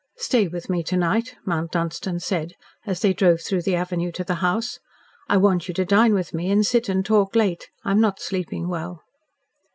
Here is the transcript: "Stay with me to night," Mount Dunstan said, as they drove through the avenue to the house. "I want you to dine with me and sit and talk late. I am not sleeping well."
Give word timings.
"Stay 0.17 0.47
with 0.47 0.67
me 0.67 0.81
to 0.81 0.97
night," 0.97 1.35
Mount 1.45 1.69
Dunstan 1.73 2.19
said, 2.21 2.53
as 2.87 3.01
they 3.01 3.13
drove 3.13 3.39
through 3.41 3.61
the 3.61 3.75
avenue 3.75 4.11
to 4.13 4.23
the 4.23 4.33
house. 4.41 4.79
"I 5.29 5.37
want 5.37 5.67
you 5.67 5.75
to 5.75 5.85
dine 5.85 6.15
with 6.15 6.33
me 6.33 6.49
and 6.49 6.65
sit 6.65 6.89
and 6.89 7.05
talk 7.05 7.35
late. 7.35 7.69
I 7.85 7.91
am 7.91 8.01
not 8.01 8.19
sleeping 8.19 8.67
well." 8.67 9.03